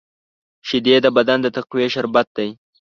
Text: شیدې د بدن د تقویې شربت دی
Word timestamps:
شیدې 0.67 0.95
د 1.03 1.07
بدن 1.17 1.37
د 1.41 1.47
تقویې 1.55 1.87
شربت 1.95 2.27
دی 2.37 2.49